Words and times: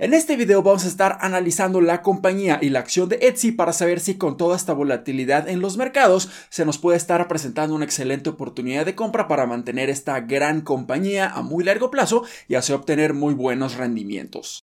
En 0.00 0.14
este 0.14 0.36
video 0.36 0.62
vamos 0.62 0.84
a 0.84 0.88
estar 0.88 1.18
analizando 1.22 1.80
la 1.80 2.02
compañía 2.02 2.60
y 2.62 2.68
la 2.68 2.78
acción 2.78 3.08
de 3.08 3.18
Etsy 3.20 3.50
para 3.50 3.72
saber 3.72 3.98
si 3.98 4.16
con 4.16 4.36
toda 4.36 4.54
esta 4.54 4.72
volatilidad 4.72 5.48
en 5.48 5.60
los 5.60 5.76
mercados 5.76 6.30
se 6.50 6.64
nos 6.64 6.78
puede 6.78 6.96
estar 6.96 7.26
presentando 7.26 7.74
una 7.74 7.84
excelente 7.84 8.30
oportunidad 8.30 8.86
de 8.86 8.94
compra 8.94 9.26
para 9.26 9.46
mantener 9.46 9.90
esta 9.90 10.20
gran 10.20 10.60
compañía 10.60 11.28
a 11.28 11.42
muy 11.42 11.64
largo 11.64 11.90
plazo 11.90 12.22
y 12.46 12.54
así 12.54 12.72
obtener 12.72 13.12
muy 13.12 13.34
buenos 13.34 13.74
rendimientos. 13.74 14.67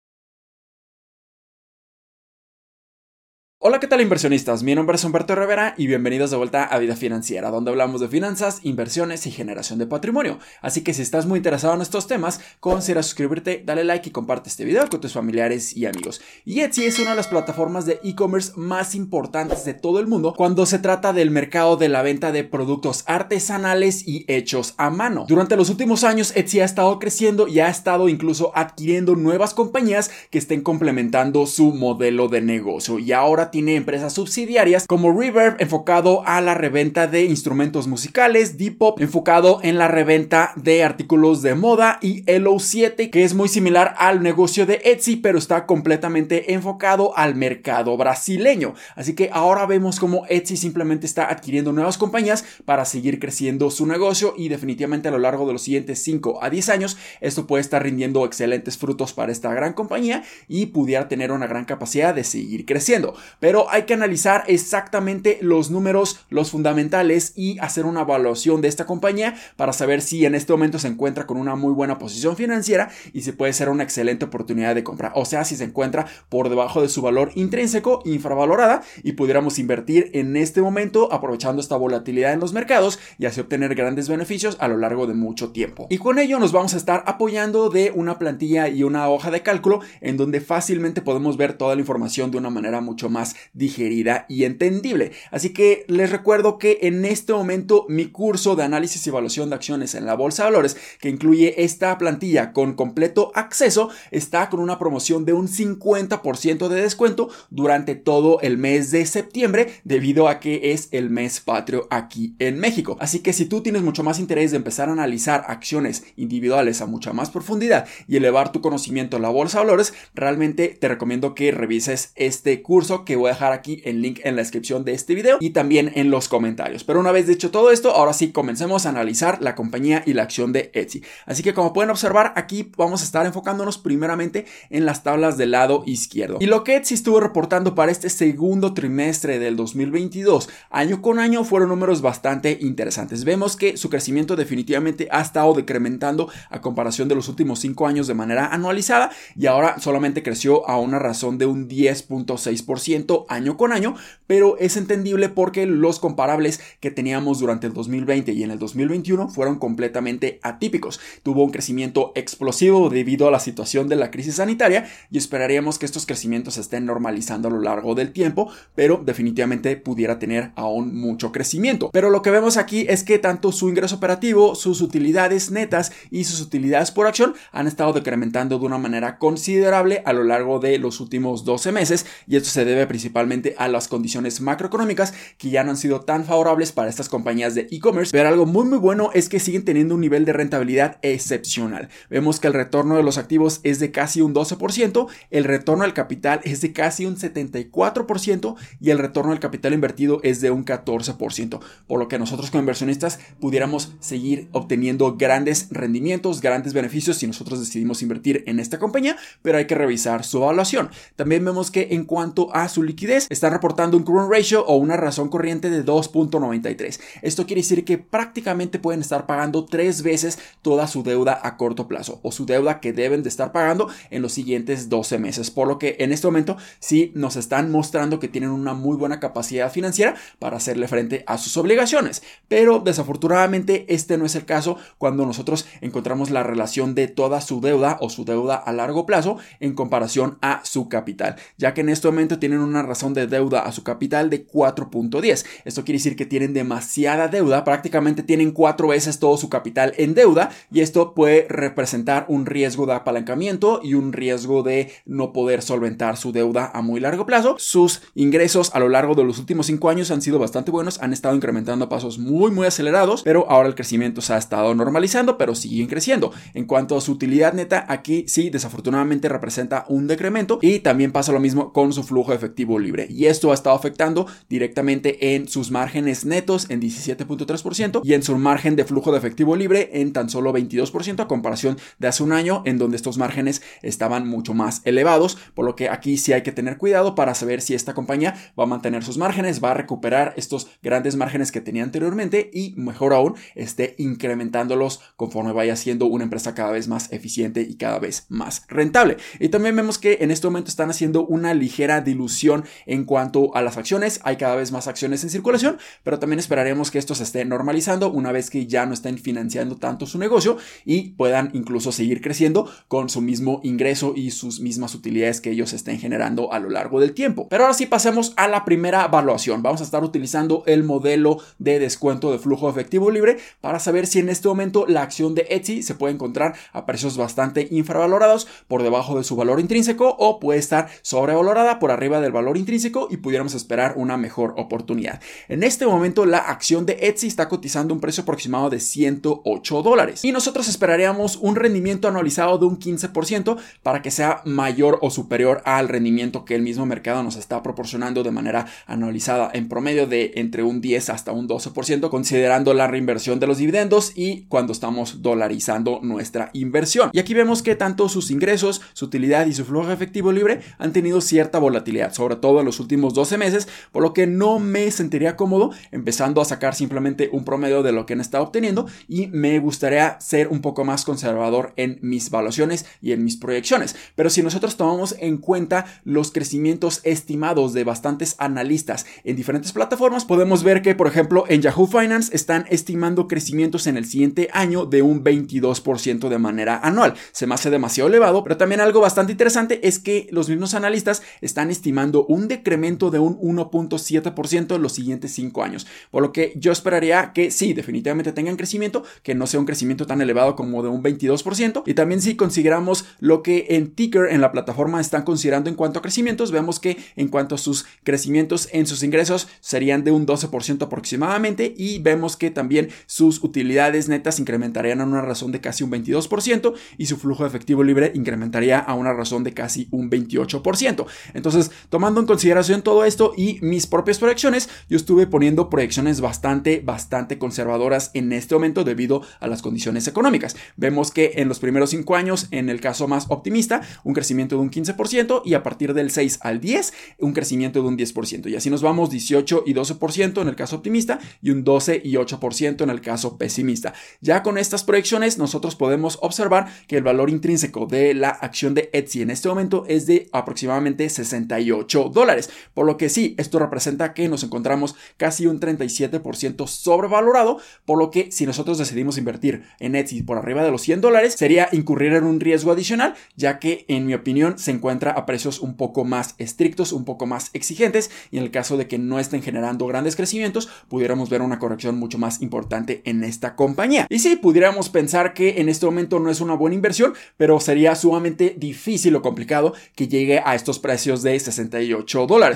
Hola, 3.61 3.81
¿qué 3.81 3.87
tal 3.87 3.99
inversionistas? 3.99 4.63
Mi 4.63 4.73
nombre 4.73 4.95
es 4.95 5.03
Humberto 5.03 5.35
Rivera 5.35 5.73
y 5.75 5.85
bienvenidos 5.87 6.31
de 6.31 6.37
vuelta 6.37 6.63
a 6.63 6.79
Vida 6.79 6.95
Financiera, 6.95 7.51
donde 7.51 7.71
hablamos 7.71 7.99
de 7.99 8.07
finanzas, 8.07 8.61
inversiones 8.63 9.27
y 9.27 9.31
generación 9.31 9.79
de 9.79 9.85
patrimonio. 9.85 10.39
Así 10.61 10.81
que 10.81 10.93
si 10.93 11.01
estás 11.01 11.25
muy 11.25 11.39
interesado 11.39 11.73
en 11.73 11.81
estos 11.81 12.07
temas, 12.07 12.39
considera 12.61 13.03
suscribirte, 13.03 13.61
dale 13.65 13.83
like 13.83 14.07
y 14.07 14.11
comparte 14.13 14.47
este 14.47 14.63
video 14.63 14.87
con 14.87 15.01
tus 15.01 15.11
familiares 15.11 15.75
y 15.75 15.87
amigos. 15.87 16.21
Y 16.45 16.61
Etsy 16.61 16.85
es 16.85 16.99
una 16.99 17.09
de 17.09 17.17
las 17.17 17.27
plataformas 17.27 17.85
de 17.85 17.99
e-commerce 18.01 18.53
más 18.55 18.95
importantes 18.95 19.65
de 19.65 19.73
todo 19.73 19.99
el 19.99 20.07
mundo 20.07 20.33
cuando 20.37 20.65
se 20.65 20.79
trata 20.79 21.11
del 21.11 21.29
mercado 21.29 21.75
de 21.75 21.89
la 21.89 22.01
venta 22.01 22.31
de 22.31 22.45
productos 22.45 23.03
artesanales 23.07 24.07
y 24.07 24.23
hechos 24.29 24.73
a 24.77 24.89
mano. 24.89 25.25
Durante 25.27 25.57
los 25.57 25.69
últimos 25.69 26.05
años, 26.05 26.31
Etsy 26.33 26.61
ha 26.61 26.65
estado 26.65 26.97
creciendo 26.97 27.49
y 27.49 27.59
ha 27.59 27.67
estado 27.67 28.07
incluso 28.07 28.53
adquiriendo 28.55 29.17
nuevas 29.17 29.53
compañías 29.53 30.11
que 30.29 30.37
estén 30.37 30.61
complementando 30.61 31.45
su 31.45 31.73
modelo 31.73 32.29
de 32.29 32.39
negocio. 32.39 32.99
Y 32.99 33.11
ahora 33.11 33.48
tiene 33.51 33.75
empresas 33.75 34.13
subsidiarias 34.13 34.85
como 34.87 35.17
Reverb 35.17 35.55
enfocado 35.59 36.25
a 36.25 36.41
la 36.41 36.53
reventa 36.53 37.07
de 37.07 37.25
instrumentos 37.25 37.87
musicales, 37.87 38.57
Depop 38.57 39.01
enfocado 39.01 39.59
en 39.63 39.77
la 39.77 39.87
reventa 39.87 40.53
de 40.55 40.83
artículos 40.83 41.41
de 41.41 41.55
moda 41.55 41.99
y 42.01 42.23
Elo7 42.25 43.09
que 43.09 43.23
es 43.23 43.33
muy 43.33 43.49
similar 43.49 43.95
al 43.97 44.21
negocio 44.23 44.65
de 44.65 44.81
Etsy 44.83 45.17
pero 45.17 45.37
está 45.37 45.65
completamente 45.65 46.53
enfocado 46.53 47.17
al 47.17 47.35
mercado 47.35 47.95
brasileño. 47.97 48.73
Así 48.95 49.13
que 49.13 49.29
ahora 49.31 49.65
vemos 49.65 49.99
como 49.99 50.25
Etsy 50.27 50.57
simplemente 50.57 51.05
está 51.05 51.29
adquiriendo 51.29 51.71
nuevas 51.71 51.97
compañías 51.97 52.43
para 52.65 52.85
seguir 52.85 53.19
creciendo 53.19 53.71
su 53.71 53.85
negocio 53.85 54.33
y 54.37 54.49
definitivamente 54.49 55.07
a 55.07 55.11
lo 55.11 55.19
largo 55.19 55.47
de 55.47 55.53
los 55.53 55.61
siguientes 55.61 56.01
5 56.03 56.39
a 56.43 56.49
10 56.49 56.69
años 56.69 56.97
esto 57.21 57.47
puede 57.47 57.61
estar 57.61 57.83
rindiendo 57.83 58.25
excelentes 58.25 58.77
frutos 58.77 59.13
para 59.13 59.31
esta 59.31 59.53
gran 59.53 59.73
compañía 59.73 60.23
y 60.47 60.67
pudiera 60.67 61.07
tener 61.07 61.31
una 61.31 61.47
gran 61.47 61.65
capacidad 61.65 62.13
de 62.13 62.23
seguir 62.23 62.65
creciendo 62.65 63.15
pero 63.39 63.69
hay 63.69 63.83
que 63.83 63.93
analizar 63.93 64.43
exactamente 64.47 65.39
los 65.41 65.71
números, 65.71 66.19
los 66.29 66.51
fundamentales 66.51 67.33
y 67.35 67.57
hacer 67.59 67.85
una 67.85 68.01
evaluación 68.01 68.61
de 68.61 68.67
esta 68.67 68.85
compañía 68.85 69.35
para 69.55 69.73
saber 69.73 70.01
si 70.01 70.25
en 70.25 70.35
este 70.35 70.53
momento 70.53 70.79
se 70.79 70.87
encuentra 70.87 71.25
con 71.25 71.37
una 71.37 71.55
muy 71.55 71.73
buena 71.73 71.97
posición 71.97 72.35
financiera 72.35 72.89
y 73.13 73.21
si 73.21 73.31
puede 73.31 73.53
ser 73.53 73.69
una 73.69 73.83
excelente 73.83 74.25
oportunidad 74.25 74.75
de 74.75 74.83
compra. 74.83 75.11
O 75.15 75.25
sea, 75.25 75.43
si 75.43 75.55
se 75.55 75.63
encuentra 75.63 76.07
por 76.29 76.49
debajo 76.49 76.81
de 76.81 76.89
su 76.89 77.01
valor 77.01 77.31
intrínseco, 77.35 78.01
infravalorada 78.05 78.81
y 79.03 79.13
pudiéramos 79.13 79.59
invertir 79.59 80.09
en 80.13 80.35
este 80.35 80.61
momento 80.61 81.11
aprovechando 81.11 81.61
esta 81.61 81.75
volatilidad 81.75 82.33
en 82.33 82.39
los 82.39 82.53
mercados 82.53 82.99
y 83.17 83.25
así 83.25 83.39
obtener 83.39 83.75
grandes 83.75 84.09
beneficios 84.09 84.57
a 84.59 84.67
lo 84.67 84.77
largo 84.77 85.07
de 85.07 85.13
mucho 85.13 85.51
tiempo. 85.51 85.87
Y 85.89 85.97
con 85.97 86.19
ello 86.19 86.39
nos 86.39 86.51
vamos 86.51 86.73
a 86.73 86.77
estar 86.77 87.03
apoyando 87.05 87.69
de 87.69 87.91
una 87.93 88.19
plantilla 88.19 88.67
y 88.67 88.83
una 88.83 89.09
hoja 89.09 89.31
de 89.31 89.41
cálculo 89.41 89.81
en 90.01 90.17
donde 90.17 90.41
fácilmente 90.41 91.01
podemos 91.01 91.37
ver 91.37 91.53
toda 91.53 91.75
la 91.75 91.81
información 91.81 92.31
de 92.31 92.37
una 92.37 92.49
manera 92.49 92.81
mucho 92.81 93.09
más 93.09 93.28
digerida 93.53 94.25
y 94.29 94.43
entendible. 94.43 95.11
Así 95.31 95.49
que 95.49 95.85
les 95.87 96.09
recuerdo 96.09 96.57
que 96.57 96.79
en 96.83 97.05
este 97.05 97.33
momento 97.33 97.85
mi 97.89 98.07
curso 98.07 98.55
de 98.55 98.63
análisis 98.63 99.05
y 99.05 99.09
evaluación 99.09 99.49
de 99.49 99.55
acciones 99.55 99.95
en 99.95 100.05
la 100.05 100.15
bolsa 100.15 100.43
de 100.43 100.51
valores, 100.51 100.77
que 100.99 101.09
incluye 101.09 101.63
esta 101.63 101.97
plantilla 101.97 102.53
con 102.53 102.73
completo 102.73 103.31
acceso, 103.35 103.89
está 104.11 104.49
con 104.49 104.59
una 104.59 104.79
promoción 104.79 105.25
de 105.25 105.33
un 105.33 105.47
50% 105.47 106.67
de 106.67 106.81
descuento 106.81 107.29
durante 107.49 107.95
todo 107.95 108.39
el 108.41 108.57
mes 108.57 108.91
de 108.91 109.05
septiembre, 109.05 109.81
debido 109.83 110.27
a 110.27 110.39
que 110.39 110.71
es 110.71 110.89
el 110.91 111.09
mes 111.09 111.39
patrio 111.39 111.87
aquí 111.89 112.35
en 112.39 112.59
México. 112.59 112.97
Así 112.99 113.19
que 113.19 113.33
si 113.33 113.45
tú 113.45 113.61
tienes 113.61 113.81
mucho 113.81 114.03
más 114.03 114.19
interés 114.19 114.51
de 114.51 114.57
empezar 114.57 114.89
a 114.89 114.93
analizar 114.93 115.45
acciones 115.47 116.03
individuales 116.15 116.81
a 116.81 116.85
mucha 116.85 117.13
más 117.13 117.29
profundidad 117.29 117.87
y 118.07 118.17
elevar 118.17 118.51
tu 118.51 118.61
conocimiento 118.61 119.17
en 119.17 119.23
la 119.23 119.29
bolsa 119.29 119.59
de 119.59 119.65
valores, 119.65 119.93
realmente 120.13 120.77
te 120.79 120.87
recomiendo 120.87 121.35
que 121.35 121.51
revises 121.51 122.11
este 122.15 122.61
curso 122.61 123.05
que 123.05 123.15
voy 123.19 123.29
a 123.29 123.33
dejar 123.33 123.53
aquí 123.53 123.81
el 123.85 124.01
link 124.01 124.19
en 124.23 124.35
la 124.35 124.41
descripción 124.41 124.85
de 124.85 124.93
este 124.93 125.15
video 125.15 125.37
y 125.39 125.51
también 125.51 125.91
en 125.95 126.09
los 126.11 126.27
comentarios. 126.27 126.83
Pero 126.83 126.99
una 126.99 127.11
vez 127.11 127.27
dicho 127.27 127.51
todo 127.51 127.71
esto, 127.71 127.91
ahora 127.91 128.13
sí 128.13 128.31
comencemos 128.31 128.85
a 128.85 128.89
analizar 128.89 129.41
la 129.41 129.55
compañía 129.55 130.03
y 130.05 130.13
la 130.13 130.23
acción 130.23 130.53
de 130.53 130.71
Etsy. 130.73 131.03
Así 131.25 131.43
que 131.43 131.53
como 131.53 131.73
pueden 131.73 131.89
observar, 131.89 132.33
aquí 132.35 132.71
vamos 132.77 133.01
a 133.01 133.05
estar 133.05 133.25
enfocándonos 133.25 133.77
primeramente 133.77 134.45
en 134.69 134.85
las 134.85 135.03
tablas 135.03 135.37
del 135.37 135.51
lado 135.51 135.83
izquierdo. 135.85 136.37
Y 136.39 136.45
lo 136.45 136.63
que 136.63 136.75
Etsy 136.75 136.93
estuvo 136.93 137.19
reportando 137.19 137.75
para 137.75 137.91
este 137.91 138.09
segundo 138.09 138.73
trimestre 138.73 139.39
del 139.39 139.55
2022, 139.55 140.49
año 140.69 141.01
con 141.01 141.19
año, 141.19 141.43
fueron 141.43 141.69
números 141.69 142.01
bastante 142.01 142.57
interesantes. 142.61 143.23
Vemos 143.23 143.55
que 143.55 143.77
su 143.77 143.89
crecimiento 143.89 144.35
definitivamente 144.35 145.07
ha 145.11 145.21
estado 145.21 145.53
decrementando 145.53 146.29
a 146.49 146.61
comparación 146.61 147.07
de 147.07 147.15
los 147.15 147.29
últimos 147.29 147.59
cinco 147.59 147.87
años 147.87 148.07
de 148.07 148.13
manera 148.13 148.47
anualizada 148.47 149.11
y 149.35 149.45
ahora 149.45 149.79
solamente 149.79 150.23
creció 150.23 150.67
a 150.69 150.79
una 150.79 150.99
razón 150.99 151.37
de 151.37 151.45
un 151.45 151.67
10.6% 151.67 153.08
año 153.29 153.57
con 153.57 153.71
año, 153.71 153.95
pero 154.27 154.57
es 154.57 154.77
entendible 154.77 155.29
porque 155.29 155.65
los 155.65 155.99
comparables 155.99 156.61
que 156.79 156.91
teníamos 156.91 157.39
durante 157.39 157.67
el 157.67 157.73
2020 157.73 158.31
y 158.33 158.43
en 158.43 158.51
el 158.51 158.59
2021 158.59 159.29
fueron 159.29 159.57
completamente 159.57 160.39
atípicos. 160.43 160.99
Tuvo 161.23 161.43
un 161.43 161.51
crecimiento 161.51 162.11
explosivo 162.15 162.89
debido 162.89 163.27
a 163.27 163.31
la 163.31 163.39
situación 163.39 163.87
de 163.87 163.95
la 163.95 164.11
crisis 164.11 164.35
sanitaria 164.35 164.87
y 165.09 165.17
esperaríamos 165.17 165.79
que 165.79 165.85
estos 165.85 166.05
crecimientos 166.05 166.57
estén 166.57 166.85
normalizando 166.85 167.47
a 167.47 167.51
lo 167.51 167.59
largo 167.59 167.95
del 167.95 168.11
tiempo, 168.11 168.51
pero 168.75 169.01
definitivamente 169.03 169.75
pudiera 169.77 170.19
tener 170.19 170.51
aún 170.55 170.95
mucho 170.95 171.31
crecimiento. 171.31 171.89
Pero 171.91 172.09
lo 172.09 172.21
que 172.21 172.31
vemos 172.31 172.57
aquí 172.57 172.85
es 172.87 173.03
que 173.03 173.19
tanto 173.19 173.51
su 173.51 173.69
ingreso 173.69 173.95
operativo, 173.95 174.55
sus 174.55 174.81
utilidades 174.81 175.51
netas 175.51 175.91
y 176.11 176.25
sus 176.25 176.41
utilidades 176.41 176.91
por 176.91 177.07
acción 177.07 177.33
han 177.51 177.67
estado 177.67 177.93
decrementando 177.93 178.59
de 178.59 178.65
una 178.65 178.77
manera 178.77 179.17
considerable 179.17 180.03
a 180.05 180.13
lo 180.13 180.23
largo 180.23 180.59
de 180.59 180.77
los 180.77 180.99
últimos 180.99 181.45
12 181.45 181.71
meses 181.71 182.05
y 182.27 182.35
esto 182.35 182.49
se 182.49 182.65
debe 182.65 182.85
principalmente 182.85 182.98
principalmente 182.99 183.55
a 183.57 183.69
las 183.69 183.87
condiciones 183.87 184.41
macroeconómicas 184.41 185.13
que 185.37 185.49
ya 185.49 185.63
no 185.63 185.71
han 185.71 185.77
sido 185.77 186.01
tan 186.01 186.25
favorables 186.25 186.73
para 186.73 186.89
estas 186.89 187.07
compañías 187.07 187.55
de 187.55 187.69
e-commerce, 187.71 188.11
pero 188.11 188.27
algo 188.27 188.45
muy 188.45 188.65
muy 188.65 188.77
bueno 188.77 189.11
es 189.13 189.29
que 189.29 189.39
siguen 189.39 189.63
teniendo 189.63 189.95
un 189.95 190.01
nivel 190.01 190.25
de 190.25 190.33
rentabilidad 190.33 190.97
excepcional. 191.01 191.87
Vemos 192.09 192.41
que 192.41 192.47
el 192.47 192.53
retorno 192.53 192.97
de 192.97 193.03
los 193.03 193.17
activos 193.17 193.61
es 193.63 193.79
de 193.79 193.91
casi 193.91 194.19
un 194.19 194.35
12%, 194.35 195.07
el 195.31 195.45
retorno 195.45 195.85
al 195.85 195.93
capital 195.93 196.41
es 196.43 196.59
de 196.59 196.73
casi 196.73 197.05
un 197.05 197.15
74% 197.15 198.55
y 198.81 198.89
el 198.89 198.99
retorno 198.99 199.31
al 199.31 199.39
capital 199.39 199.73
invertido 199.73 200.19
es 200.23 200.41
de 200.41 200.51
un 200.51 200.65
14%, 200.65 201.61
por 201.87 201.99
lo 201.99 202.09
que 202.09 202.19
nosotros 202.19 202.51
como 202.51 202.59
inversionistas 202.59 203.21
pudiéramos 203.39 203.93
seguir 204.01 204.49
obteniendo 204.51 205.15
grandes 205.15 205.69
rendimientos, 205.71 206.41
grandes 206.41 206.73
beneficios 206.73 207.15
si 207.15 207.27
nosotros 207.27 207.61
decidimos 207.61 208.01
invertir 208.01 208.43
en 208.45 208.59
esta 208.59 208.77
compañía, 208.77 209.15
pero 209.41 209.57
hay 209.57 209.67
que 209.67 209.75
revisar 209.75 210.25
su 210.25 210.39
evaluación. 210.39 210.89
También 211.15 211.45
vemos 211.45 211.71
que 211.71 211.87
en 211.91 212.03
cuanto 212.03 212.53
a 212.53 212.67
su 212.67 212.88
liquidez, 212.89 213.27
están 213.29 213.53
reportando 213.53 213.95
un 213.95 214.03
current 214.03 214.31
ratio 214.31 214.65
o 214.65 214.75
una 214.75 214.97
razón 214.97 215.29
corriente 215.29 215.69
de 215.69 215.85
2.93. 215.85 216.99
Esto 217.21 217.45
quiere 217.45 217.61
decir 217.61 217.85
que 217.85 217.97
prácticamente 217.97 218.79
pueden 218.79 219.01
estar 219.01 219.25
pagando 219.25 219.65
tres 219.65 220.03
veces 220.03 220.39
toda 220.61 220.87
su 220.87 221.03
deuda 221.03 221.39
a 221.41 221.55
corto 221.57 221.87
plazo 221.87 222.19
o 222.23 222.31
su 222.31 222.45
deuda 222.45 222.79
que 222.79 222.93
deben 222.93 223.23
de 223.23 223.29
estar 223.29 223.51
pagando 223.51 223.89
en 224.09 224.21
los 224.21 224.33
siguientes 224.33 224.89
12 224.89 225.19
meses. 225.19 225.51
Por 225.51 225.67
lo 225.67 225.79
que 225.79 225.95
en 225.99 226.11
este 226.11 226.27
momento 226.27 226.57
sí 226.79 227.11
nos 227.15 227.35
están 227.35 227.71
mostrando 227.71 228.19
que 228.19 228.27
tienen 228.27 228.49
una 228.49 228.73
muy 228.73 228.97
buena 228.97 229.19
capacidad 229.19 229.71
financiera 229.71 230.15
para 230.39 230.57
hacerle 230.57 230.87
frente 230.87 231.23
a 231.27 231.37
sus 231.37 231.55
obligaciones. 231.57 232.23
Pero 232.47 232.79
desafortunadamente 232.79 233.85
este 233.87 234.17
no 234.17 234.25
es 234.25 234.35
el 234.35 234.45
caso 234.45 234.77
cuando 234.97 235.25
nosotros 235.25 235.65
encontramos 235.81 236.29
la 236.29 236.43
relación 236.43 236.95
de 236.95 237.07
toda 237.07 237.41
su 237.41 237.61
deuda 237.61 237.97
o 238.01 238.09
su 238.09 238.25
deuda 238.25 238.55
a 238.55 238.73
largo 238.73 239.05
plazo 239.05 239.37
en 239.59 239.73
comparación 239.73 240.37
a 240.41 240.61
su 240.63 240.89
capital, 240.89 241.35
ya 241.57 241.73
que 241.73 241.81
en 241.81 241.89
este 241.89 242.07
momento 242.07 242.39
tienen 242.39 242.59
una 242.59 242.78
razón 242.83 243.13
de 243.13 243.27
deuda 243.27 243.61
a 243.61 243.71
su 243.71 243.83
capital 243.83 244.29
de 244.29 244.47
4.10. 244.47 245.45
Esto 245.65 245.83
quiere 245.83 245.97
decir 245.97 246.15
que 246.15 246.25
tienen 246.25 246.53
demasiada 246.53 247.27
deuda, 247.27 247.63
prácticamente 247.63 248.23
tienen 248.23 248.51
cuatro 248.51 248.89
veces 248.89 249.19
todo 249.19 249.37
su 249.37 249.49
capital 249.49 249.93
en 249.97 250.13
deuda 250.13 250.49
y 250.71 250.81
esto 250.81 251.13
puede 251.13 251.47
representar 251.49 252.25
un 252.27 252.45
riesgo 252.45 252.85
de 252.85 252.93
apalancamiento 252.93 253.81
y 253.83 253.93
un 253.93 254.13
riesgo 254.13 254.63
de 254.63 254.91
no 255.05 255.33
poder 255.33 255.61
solventar 255.61 256.17
su 256.17 256.31
deuda 256.31 256.71
a 256.73 256.81
muy 256.81 256.99
largo 256.99 257.25
plazo. 257.25 257.55
Sus 257.57 258.01
ingresos 258.15 258.71
a 258.73 258.79
lo 258.79 258.89
largo 258.89 259.15
de 259.15 259.23
los 259.23 259.39
últimos 259.39 259.67
cinco 259.67 259.89
años 259.89 260.11
han 260.11 260.21
sido 260.21 260.39
bastante 260.39 260.71
buenos, 260.71 261.01
han 261.01 261.13
estado 261.13 261.35
incrementando 261.35 261.85
a 261.85 261.89
pasos 261.89 262.19
muy 262.19 262.51
muy 262.51 262.67
acelerados, 262.67 263.23
pero 263.23 263.49
ahora 263.49 263.67
el 263.67 263.75
crecimiento 263.75 264.21
se 264.21 264.33
ha 264.33 264.37
estado 264.37 264.73
normalizando, 264.75 265.37
pero 265.37 265.55
siguen 265.55 265.87
creciendo. 265.87 266.31
En 266.53 266.65
cuanto 266.65 266.97
a 266.97 267.01
su 267.01 267.11
utilidad 267.11 267.53
neta, 267.53 267.85
aquí 267.87 268.25
sí 268.27 268.49
desafortunadamente 268.49 269.29
representa 269.29 269.85
un 269.89 270.07
decremento 270.07 270.59
y 270.61 270.79
también 270.79 271.11
pasa 271.11 271.31
lo 271.31 271.39
mismo 271.39 271.73
con 271.73 271.93
su 271.93 272.03
flujo 272.03 272.33
efectivo 272.33 272.58
efectivo 272.59 272.79
libre. 272.79 273.07
Y 273.09 273.27
esto 273.27 273.51
ha 273.51 273.53
estado 273.53 273.75
afectando 273.75 274.27
directamente 274.49 275.35
en 275.35 275.47
sus 275.47 275.71
márgenes 275.71 276.25
netos 276.25 276.69
en 276.69 276.81
17.3% 276.81 278.01
y 278.03 278.13
en 278.13 278.21
su 278.21 278.37
margen 278.37 278.75
de 278.75 278.83
flujo 278.83 279.13
de 279.13 279.17
efectivo 279.17 279.55
libre 279.55 279.89
en 279.93 280.11
tan 280.11 280.29
solo 280.29 280.51
22% 280.53 281.21
a 281.21 281.27
comparación 281.27 281.77
de 281.99 282.07
hace 282.09 282.21
un 282.21 282.33
año 282.33 282.61
en 282.65 282.77
donde 282.77 282.97
estos 282.97 283.17
márgenes 283.17 283.61
estaban 283.81 284.27
mucho 284.27 284.53
más 284.53 284.81
elevados, 284.83 285.37
por 285.53 285.65
lo 285.65 285.77
que 285.77 285.87
aquí 285.87 286.17
sí 286.17 286.33
hay 286.33 286.43
que 286.43 286.51
tener 286.51 286.77
cuidado 286.77 287.15
para 287.15 287.33
saber 287.33 287.61
si 287.61 287.75
esta 287.75 287.93
compañía 287.93 288.35
va 288.59 288.65
a 288.65 288.67
mantener 288.67 289.03
sus 289.03 289.17
márgenes, 289.17 289.63
va 289.63 289.71
a 289.71 289.75
recuperar 289.75 290.33
estos 290.35 290.67
grandes 290.83 291.15
márgenes 291.15 291.53
que 291.53 291.61
tenía 291.61 291.83
anteriormente 291.83 292.49
y 292.53 292.73
mejor 292.75 293.13
aún 293.13 293.35
esté 293.55 293.95
incrementándolos 293.97 294.99
conforme 295.15 295.53
vaya 295.53 295.77
siendo 295.77 296.07
una 296.07 296.25
empresa 296.25 296.53
cada 296.55 296.71
vez 296.71 296.89
más 296.89 297.11
eficiente 297.13 297.61
y 297.61 297.75
cada 297.75 297.99
vez 297.99 298.25
más 298.27 298.65
rentable. 298.67 299.15
Y 299.39 299.47
también 299.47 299.77
vemos 299.77 299.97
que 299.97 300.17
en 300.21 300.31
este 300.31 300.47
momento 300.47 300.69
están 300.69 300.89
haciendo 300.89 301.25
una 301.25 301.53
ligera 301.53 302.01
dilución 302.01 302.48
en 302.85 303.05
cuanto 303.05 303.55
a 303.55 303.61
las 303.61 303.77
acciones, 303.77 304.19
hay 304.23 304.37
cada 304.37 304.55
vez 304.55 304.71
más 304.71 304.87
acciones 304.87 305.23
en 305.23 305.29
circulación, 305.29 305.77
pero 306.03 306.19
también 306.19 306.39
esperaremos 306.39 306.91
que 306.91 306.99
esto 306.99 307.15
se 307.15 307.23
esté 307.23 307.45
normalizando 307.45 308.11
una 308.11 308.31
vez 308.31 308.49
que 308.49 308.67
ya 308.67 308.85
no 308.85 308.93
estén 308.93 309.17
financiando 309.17 309.77
tanto 309.77 310.05
su 310.05 310.17
negocio 310.17 310.57
y 310.85 311.09
puedan 311.11 311.51
incluso 311.53 311.91
seguir 311.91 312.21
creciendo 312.21 312.69
con 312.87 313.09
su 313.09 313.21
mismo 313.21 313.61
ingreso 313.63 314.13
y 314.15 314.31
sus 314.31 314.59
mismas 314.59 314.95
utilidades 314.95 315.41
que 315.41 315.51
ellos 315.51 315.73
estén 315.73 315.99
generando 315.99 316.51
a 316.53 316.59
lo 316.59 316.69
largo 316.69 316.99
del 316.99 317.13
tiempo. 317.13 317.47
Pero 317.49 317.63
ahora 317.63 317.73
sí 317.73 317.85
pasemos 317.85 318.33
a 318.35 318.47
la 318.47 318.65
primera 318.65 319.05
evaluación. 319.05 319.61
Vamos 319.63 319.81
a 319.81 319.83
estar 319.83 320.03
utilizando 320.03 320.63
el 320.65 320.83
modelo 320.83 321.37
de 321.57 321.79
descuento 321.79 322.31
de 322.31 322.39
flujo 322.39 322.69
efectivo 322.69 323.11
libre 323.11 323.37
para 323.61 323.79
saber 323.79 324.07
si 324.07 324.19
en 324.19 324.29
este 324.29 324.47
momento 324.47 324.85
la 324.87 325.01
acción 325.01 325.35
de 325.35 325.47
Etsy 325.49 325.83
se 325.83 325.95
puede 325.95 326.13
encontrar 326.13 326.55
a 326.73 326.85
precios 326.85 327.17
bastante 327.17 327.67
infravalorados 327.71 328.47
por 328.67 328.83
debajo 328.83 329.17
de 329.17 329.23
su 329.23 329.35
valor 329.35 329.59
intrínseco 329.59 330.15
o 330.17 330.39
puede 330.39 330.59
estar 330.59 330.89
sobrevalorada 331.01 331.79
por 331.79 331.91
arriba 331.91 332.21
del 332.21 332.31
valor 332.31 332.38
intrínseco 332.57 333.07
y 333.11 333.17
pudiéramos 333.17 333.53
esperar 333.53 333.93
una 333.97 334.17
mejor 334.17 334.53
oportunidad. 334.57 335.21
En 335.47 335.63
este 335.63 335.85
momento 335.85 336.25
la 336.25 336.39
acción 336.39 336.85
de 336.85 336.97
Etsy 337.01 337.27
está 337.27 337.49
cotizando 337.49 337.93
un 337.93 337.99
precio 337.99 338.23
aproximado 338.23 338.69
de 338.69 338.79
108 338.79 339.81
dólares 339.81 340.23
y 340.25 340.31
nosotros 340.31 340.67
esperaríamos 340.67 341.37
un 341.37 341.55
rendimiento 341.55 342.07
anualizado 342.07 342.57
de 342.57 342.65
un 342.65 342.79
15% 342.79 343.57
para 343.83 344.01
que 344.01 344.11
sea 344.11 344.41
mayor 344.45 344.99
o 345.01 345.09
superior 345.09 345.61
al 345.65 345.89
rendimiento 345.89 346.45
que 346.45 346.55
el 346.55 346.61
mismo 346.61 346.85
mercado 346.85 347.23
nos 347.23 347.35
está 347.35 347.61
proporcionando 347.63 348.23
de 348.23 348.31
manera 348.31 348.65
anualizada 348.85 349.49
en 349.53 349.67
promedio 349.69 350.07
de 350.07 350.33
entre 350.35 350.63
un 350.63 350.81
10 350.81 351.09
hasta 351.09 351.31
un 351.31 351.47
12% 351.47 352.09
considerando 352.09 352.73
la 352.73 352.87
reinversión 352.87 353.39
de 353.39 353.47
los 353.47 353.57
dividendos 353.57 354.13
y 354.15 354.43
cuando 354.43 354.73
estamos 354.73 355.21
dolarizando 355.21 355.99
nuestra 356.01 356.49
inversión. 356.53 357.09
Y 357.13 357.19
aquí 357.19 357.33
vemos 357.33 357.61
que 357.61 357.75
tanto 357.75 358.09
sus 358.09 358.31
ingresos, 358.31 358.81
su 358.93 359.05
utilidad 359.05 359.45
y 359.47 359.53
su 359.53 359.65
flujo 359.65 359.91
efectivo 359.91 360.31
libre 360.31 360.61
han 360.77 360.93
tenido 360.93 361.21
cierta 361.21 361.59
volatilidad, 361.59 362.13
todo 362.37 362.59
en 362.59 362.65
los 362.65 362.79
últimos 362.79 363.13
12 363.13 363.37
meses, 363.37 363.67
por 363.91 364.03
lo 364.03 364.13
que 364.13 364.27
no 364.27 364.59
me 364.59 364.89
sentiría 364.91 365.35
cómodo 365.35 365.71
empezando 365.91 366.41
a 366.41 366.45
sacar 366.45 366.75
simplemente 366.75 367.29
un 367.31 367.45
promedio 367.45 367.83
de 367.83 367.91
lo 367.91 368.05
que 368.05 368.13
han 368.13 368.21
estado 368.21 368.43
obteniendo 368.43 368.87
y 369.07 369.27
me 369.27 369.59
gustaría 369.59 370.19
ser 370.19 370.47
un 370.47 370.61
poco 370.61 370.85
más 370.85 371.05
conservador 371.05 371.73
en 371.75 371.99
mis 372.01 372.29
valuaciones 372.29 372.85
y 373.01 373.11
en 373.11 373.23
mis 373.23 373.37
proyecciones. 373.37 373.95
Pero 374.15 374.29
si 374.29 374.43
nosotros 374.43 374.77
tomamos 374.77 375.15
en 375.19 375.37
cuenta 375.37 375.85
los 376.03 376.31
crecimientos 376.31 377.01
estimados 377.03 377.73
de 377.73 377.83
bastantes 377.83 378.35
analistas 378.37 379.05
en 379.23 379.35
diferentes 379.35 379.71
plataformas, 379.71 380.25
podemos 380.25 380.63
ver 380.63 380.81
que, 380.81 380.95
por 380.95 381.07
ejemplo, 381.07 381.45
en 381.47 381.61
Yahoo 381.61 381.87
Finance 381.87 382.35
están 382.35 382.65
estimando 382.69 383.27
crecimientos 383.27 383.87
en 383.87 383.97
el 383.97 384.05
siguiente 384.05 384.49
año 384.53 384.85
de 384.85 385.01
un 385.01 385.23
22% 385.23 386.29
de 386.29 386.37
manera 386.37 386.79
anual. 386.81 387.13
Se 387.31 387.47
me 387.47 387.55
hace 387.55 387.69
demasiado 387.69 388.09
elevado, 388.09 388.43
pero 388.43 388.57
también 388.57 388.81
algo 388.81 389.01
bastante 389.01 389.31
interesante 389.31 389.87
es 389.87 389.99
que 389.99 390.27
los 390.31 390.49
mismos 390.49 390.73
analistas 390.73 391.21
están 391.41 391.69
estimando 391.69 392.18
un 392.27 392.47
decremento 392.47 393.11
de 393.11 393.19
un 393.19 393.39
1.7% 393.39 394.75
en 394.75 394.81
los 394.81 394.93
siguientes 394.93 395.31
5 395.33 395.63
años. 395.63 395.87
Por 396.11 396.21
lo 396.21 396.31
que 396.31 396.53
yo 396.55 396.71
esperaría 396.71 397.31
que 397.33 397.51
sí, 397.51 397.73
definitivamente 397.73 398.31
tengan 398.31 398.57
crecimiento, 398.57 399.03
que 399.23 399.35
no 399.35 399.47
sea 399.47 399.59
un 399.59 399.65
crecimiento 399.65 400.05
tan 400.05 400.21
elevado 400.21 400.55
como 400.55 400.83
de 400.83 400.89
un 400.89 401.03
22%. 401.03 401.83
Y 401.85 401.93
también 401.93 402.21
si 402.21 402.35
consideramos 402.35 403.05
lo 403.19 403.43
que 403.43 403.67
en 403.69 403.91
Ticker, 403.91 404.27
en 404.31 404.41
la 404.41 404.51
plataforma, 404.51 405.01
están 405.01 405.23
considerando 405.23 405.69
en 405.69 405.75
cuanto 405.75 405.99
a 405.99 406.01
crecimientos, 406.01 406.51
vemos 406.51 406.79
que 406.79 406.97
en 407.15 407.27
cuanto 407.27 407.55
a 407.55 407.57
sus 407.57 407.85
crecimientos 408.03 408.69
en 408.71 408.87
sus 408.87 409.03
ingresos 409.03 409.47
serían 409.59 410.03
de 410.03 410.11
un 410.11 410.25
12% 410.25 410.83
aproximadamente 410.83 411.73
y 411.77 411.99
vemos 411.99 412.37
que 412.37 412.51
también 412.51 412.89
sus 413.05 413.43
utilidades 413.43 414.09
netas 414.09 414.39
incrementarían 414.39 415.01
a 415.01 415.05
una 415.05 415.21
razón 415.21 415.51
de 415.51 415.61
casi 415.61 415.83
un 415.83 415.91
22% 415.91 416.73
y 416.97 417.05
su 417.05 417.17
flujo 417.17 417.43
de 417.43 417.49
efectivo 417.49 417.83
libre 417.83 418.11
incrementaría 418.13 418.79
a 418.79 418.93
una 418.93 419.13
razón 419.13 419.43
de 419.43 419.53
casi 419.53 419.87
un 419.91 420.09
28%. 420.09 421.05
Entonces, 421.33 421.71
tomando 422.09 422.21
en 422.21 422.27
consideración 422.27 422.81
todo 422.81 423.05
esto 423.05 423.33
y 423.37 423.59
mis 423.61 423.85
propias 423.85 424.17
proyecciones, 424.17 424.67
yo 424.89 424.97
estuve 424.97 425.27
poniendo 425.27 425.69
proyecciones 425.69 426.21
bastante, 426.21 426.81
bastante 426.83 427.37
conservadoras 427.37 428.09
en 428.15 428.33
este 428.33 428.55
momento 428.55 428.83
debido 428.83 429.21
a 429.39 429.47
las 429.47 429.61
condiciones 429.61 430.07
económicas. 430.07 430.55
Vemos 430.75 431.11
que 431.11 431.33
en 431.35 431.47
los 431.47 431.59
primeros 431.59 431.91
5 431.91 432.15
años, 432.15 432.47
en 432.49 432.69
el 432.69 432.81
caso 432.81 433.07
más 433.07 433.27
optimista, 433.29 433.81
un 434.03 434.15
crecimiento 434.15 434.55
de 434.55 434.63
un 434.63 434.71
15% 434.71 435.43
y 435.45 435.53
a 435.53 435.61
partir 435.61 435.93
del 435.93 436.09
6 436.09 436.39
al 436.41 436.59
10, 436.59 436.93
un 437.19 437.33
crecimiento 437.33 437.83
de 437.83 437.87
un 437.87 437.95
10%. 437.95 438.49
Y 438.49 438.55
así 438.55 438.71
nos 438.71 438.81
vamos 438.81 439.11
18 439.11 439.65
y 439.67 439.75
12% 439.75 440.41
en 440.41 440.47
el 440.47 440.55
caso 440.55 440.77
optimista 440.77 441.19
y 441.43 441.51
un 441.51 441.63
12 441.63 442.01
y 442.03 442.13
8% 442.13 442.81
en 442.81 442.89
el 442.89 443.01
caso 443.01 443.37
pesimista. 443.37 443.93
Ya 444.19 444.41
con 444.41 444.57
estas 444.57 444.83
proyecciones, 444.83 445.37
nosotros 445.37 445.75
podemos 445.75 446.17
observar 446.23 446.73
que 446.87 446.97
el 446.97 447.03
valor 447.03 447.29
intrínseco 447.29 447.85
de 447.85 448.15
la 448.15 448.29
acción 448.29 448.73
de 448.73 448.89
Etsy 448.93 449.21
en 449.21 449.29
este 449.29 449.47
momento 449.47 449.85
es 449.87 450.07
de 450.07 450.27
aproximadamente 450.31 451.07
68 451.07 451.98
dólares. 452.07 452.49
Por 452.73 452.85
lo 452.85 452.95
que 452.95 453.09
sí, 453.09 453.35
esto 453.37 453.59
representa 453.59 454.13
que 454.13 454.29
nos 454.29 454.43
encontramos 454.43 454.95
casi 455.17 455.47
un 455.47 455.59
37% 455.59 456.67
sobrevalorado, 456.67 457.59
por 457.83 457.99
lo 457.99 458.11
que 458.11 458.31
si 458.31 458.45
nosotros 458.45 458.77
decidimos 458.77 459.17
invertir 459.17 459.63
en 459.79 459.95
Etsy 459.95 460.23
por 460.23 460.37
arriba 460.37 460.63
de 460.63 460.71
los 460.71 460.83
100 460.83 461.01
dólares, 461.01 461.33
sería 461.33 461.67
incurrir 461.73 462.13
en 462.13 462.23
un 462.23 462.39
riesgo 462.39 462.71
adicional, 462.71 463.15
ya 463.35 463.59
que 463.59 463.83
en 463.89 464.05
mi 464.05 464.13
opinión 464.13 464.57
se 464.57 464.71
encuentra 464.71 465.11
a 465.11 465.25
precios 465.25 465.59
un 465.59 465.75
poco 465.75 466.05
más 466.05 466.35
estrictos, 466.37 466.93
un 466.93 467.03
poco 467.03 467.25
más 467.25 467.49
exigentes, 467.53 468.11
y 468.31 468.37
en 468.37 468.43
el 468.43 468.51
caso 468.51 468.77
de 468.77 468.87
que 468.87 468.97
no 468.97 469.19
estén 469.19 469.41
generando 469.41 469.87
grandes 469.87 470.15
crecimientos, 470.15 470.69
pudiéramos 470.87 471.29
ver 471.29 471.41
una 471.41 471.59
corrección 471.59 471.97
mucho 471.97 472.17
más 472.17 472.41
importante 472.41 473.01
en 473.05 473.23
esta 473.23 473.55
compañía. 473.55 474.07
Y 474.09 474.19
sí, 474.19 474.35
pudiéramos 474.35 474.89
pensar 474.89 475.33
que 475.33 475.59
en 475.59 475.69
este 475.69 475.85
momento 475.85 476.19
no 476.19 476.29
es 476.29 476.41
una 476.41 476.53
buena 476.53 476.75
inversión, 476.75 477.13
pero 477.37 477.59
sería 477.59 477.95
sumamente 477.95 478.55
difícil 478.57 479.15
o 479.15 479.21
complicado 479.21 479.73
que 479.95 480.07
llegue 480.07 480.41
a 480.43 480.55
estos 480.55 480.79
precios 480.79 481.23
de 481.23 481.39
68 481.39 481.88